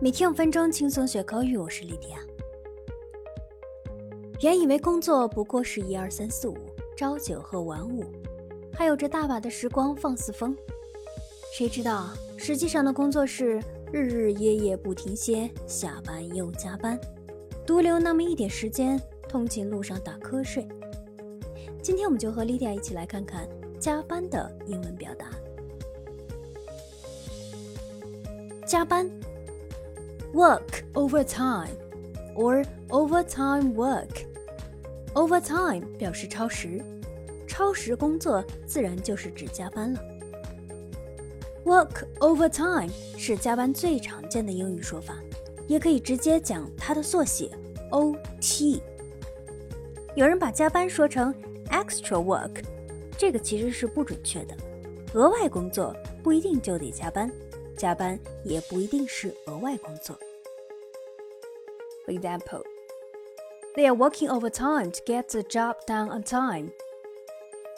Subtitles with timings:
[0.00, 2.18] 每天五分钟轻松学口语，我是丽迪亚。
[4.40, 6.56] 原以为工作不过是一二三四五，
[6.96, 8.04] 朝九和晚五，
[8.72, 10.54] 还有着大把的时光放肆疯。
[11.56, 13.62] 谁知道，实际上的工作是
[13.92, 16.98] 日日夜夜不停歇，下班又加班，
[17.64, 20.66] 独留那么一点时间通勤路上打瞌睡。
[21.80, 23.48] 今天我们就和莉迪亚一起来看看
[23.78, 25.30] 加班的英文表达。
[28.66, 29.08] 加班。
[30.34, 31.70] Work overtime
[32.34, 34.26] or overtime work.
[35.14, 36.82] Overtime 表示超时，
[37.46, 40.00] 超时工作自然就是指加班了。
[41.64, 45.14] Work overtime 是加班最常见的英语说法，
[45.68, 47.52] 也可以直接讲它的缩写
[47.92, 48.80] OT。
[50.16, 51.32] 有人把加班说成
[51.68, 52.64] extra work，
[53.16, 54.56] 这个其实是不准确的。
[55.14, 55.94] 额外工作
[56.24, 57.30] 不一定就得加班。
[57.76, 60.16] 加班也不一定是额外工作。
[62.05, 62.63] For example,
[63.75, 66.71] they are working overtime to get the job done on time.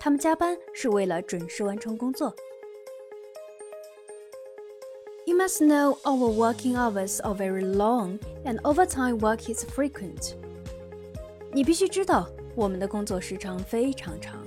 [0.00, 2.34] 他们加班是为了准时完成工作。
[5.24, 10.34] You must know our working hours are very long and overtime work is frequent.
[11.52, 14.46] 你必须知道我们的工作时长非常长，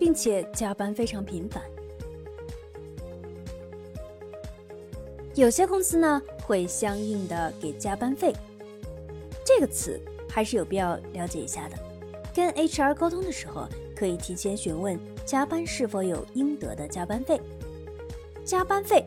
[0.00, 1.62] 并且加班非常频繁。
[5.34, 8.49] 有些公司呢会相应的给加班费，这
[9.61, 11.77] 这个词还是有必要了解一下的。
[12.33, 17.39] 跟 HR 沟通的时候，可以提前询问加班是否有应得的加班费。
[18.43, 19.05] 加班费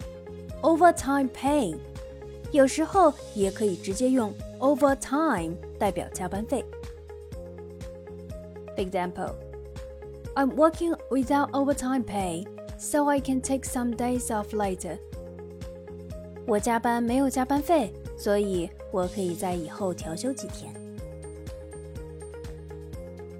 [0.62, 1.76] ，overtime pay，
[2.52, 6.64] 有时候也可以直接用 overtime 代表加班费。
[8.76, 9.34] Example:
[10.36, 12.46] I'm working without overtime pay,
[12.78, 14.98] so I can take some days off later.
[16.46, 20.72] 我加班没有加班费，所以我可以在以后调休几天。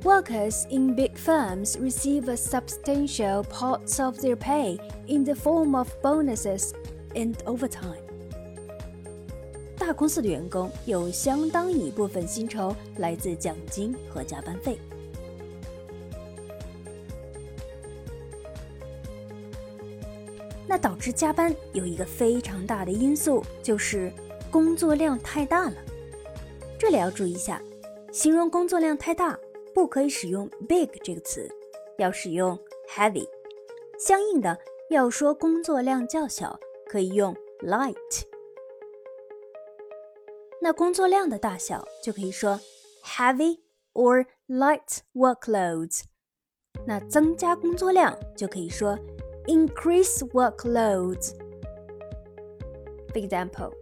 [0.03, 5.89] Workers in big firms receive a substantial part of their pay in the form of
[6.03, 6.73] bonuses
[7.15, 8.03] and overtime。
[9.79, 14.79] 大公司的员工有相当一部分薪酬来自奖金和加班费。
[20.67, 24.13] 那导致加班有一个非常大的因素，就是
[24.55, 25.75] 工作量太大了。
[26.79, 27.61] 这里要注意一下，
[28.13, 29.37] 形容工作量太大，
[29.75, 31.51] 不可以使用 big 这个词，
[31.99, 32.57] 要使用
[32.89, 33.27] heavy。
[33.99, 34.57] 相应的，
[34.91, 36.57] 要说工作量较小，
[36.87, 38.23] 可以用 light。
[40.63, 42.61] 那工作量的大小就可以说
[43.03, 43.59] heavy
[43.93, 46.03] or light workloads。
[46.87, 48.97] 那增加工作量就可以说。
[49.49, 51.33] increase workloads.
[53.13, 53.73] For example,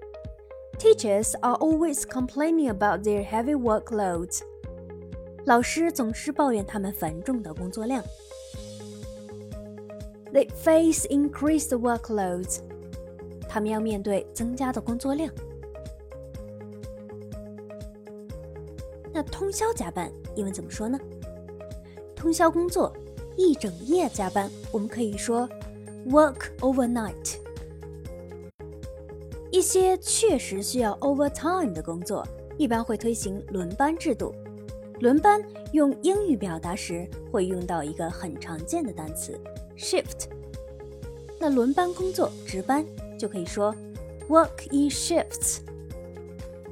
[0.78, 4.40] teachers are always complaining about their heavy workloads.
[5.44, 8.02] 老师总是抱怨他们繁重的工作量。
[10.32, 12.60] They face increased workloads.
[13.48, 15.30] 他们要面对增加的工作量。
[19.12, 20.98] 那通宵加班英文怎么说呢？
[22.16, 22.96] 通宵工作
[23.36, 25.46] 一整夜加班，我们可以说
[26.06, 27.41] work overnight。
[29.52, 32.26] 一些确实需要 overtime 的工作，
[32.56, 34.34] 一般会推行轮班制度。
[35.00, 35.40] 轮班
[35.72, 39.38] 用英语表达时会用到一个很常见的单词
[39.76, 40.26] shift。
[41.38, 42.82] 那轮班工作值班
[43.18, 43.74] 就可以说
[44.26, 45.58] work in shifts。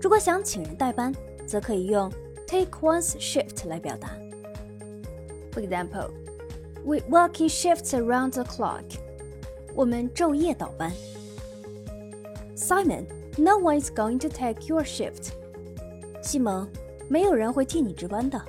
[0.01, 1.15] 如果想请人代班，
[1.47, 2.11] 则可以用
[2.47, 4.11] take one's shift 来表达。
[5.53, 6.11] For example。
[6.83, 8.85] We work in shifts around the clock.
[9.75, 10.91] 我们昼夜倒班。
[12.70, 13.08] Simon,
[13.38, 15.32] no one is going to take your shift.
[16.22, 16.68] 西蒙，
[17.08, 18.42] 没有人会替你值班的。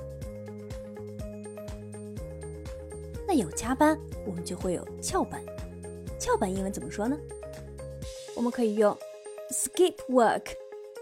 [3.27, 5.41] 那有加班，我们就会有翘班。
[6.19, 7.17] 翘班英文怎么说呢？
[8.35, 8.97] 我们可以用
[9.49, 10.55] skip work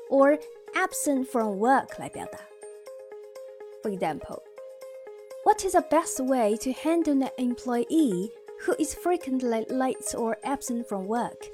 [0.10, 0.40] or
[0.74, 2.40] absent from work 来表达。
[3.84, 4.42] For example.
[5.44, 8.32] What is the best way to handle an employee
[8.66, 11.52] who is frequently late or absent from work?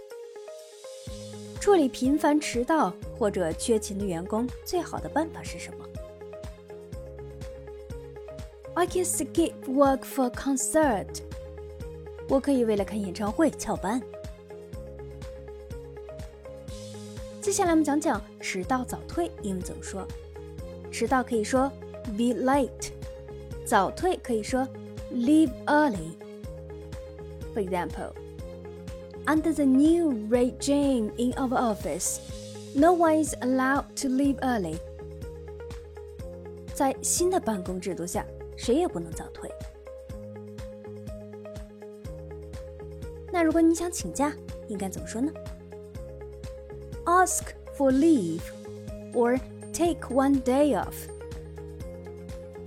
[1.67, 5.85] 处理频繁迟到或者缺勤的员工最好的办法是什么
[8.75, 11.09] ？I can skip work for concert.
[12.29, 14.01] 我可以为了看演唱会翘班。
[17.41, 20.07] 接下来我们讲讲迟到早退英文怎么说。
[20.93, 21.69] 迟到可以说
[22.17, 22.93] be late。
[23.65, 24.65] 早退可以说
[25.13, 26.13] leave early.
[27.53, 28.13] For example,
[29.28, 32.20] under the new regime in our office,
[32.74, 34.80] No one is allowed to leave early.
[36.74, 38.26] 在新的办公制度下，
[38.56, 39.52] 谁也不能早退。
[43.32, 44.34] 那如果你想请假，
[44.70, 45.32] 应该怎么说呢？
[47.06, 47.48] Ask
[47.78, 48.42] for leave
[49.14, 49.38] or
[49.74, 50.96] take one day off.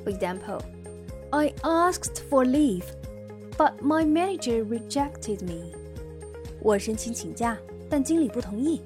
[0.05, 0.61] For example,
[1.31, 2.85] I asked for leave,
[3.57, 5.73] but my manager rejected me.
[6.62, 7.58] 我申请请假，
[7.90, 8.82] 但经理不同意。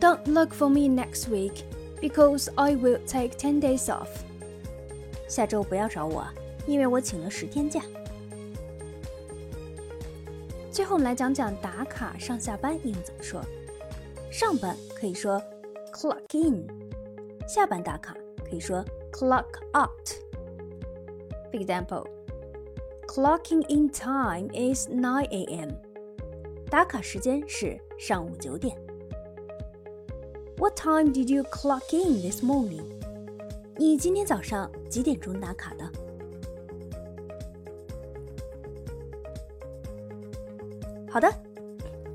[0.00, 1.64] Don't look for me next week
[2.00, 4.08] because I will take ten days off.
[5.28, 6.26] 下周不要找我，
[6.66, 7.80] 因为我请了十天假。
[10.70, 13.42] 最后，我们来讲讲打卡上下班应怎么说。
[14.30, 15.42] 上班可以说
[15.92, 16.66] clock in，
[17.48, 18.14] 下班打卡
[18.48, 20.10] 可以说 clock out。
[21.50, 22.06] For example,
[23.06, 25.70] clocking in time is 9 a.m.
[26.70, 28.76] 打卡时间是上午九点。
[30.56, 32.84] What time did you clock in this morning?
[33.76, 35.90] 你今天早上几点钟打卡的？
[41.10, 41.32] 好的，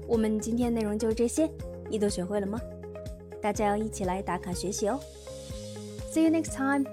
[0.08, 1.50] 我们今天内容就是这些，
[1.90, 2.60] 你都学会了吗？
[3.42, 5.00] 大家要一起来打卡学习哦。
[6.12, 6.86] See you next time.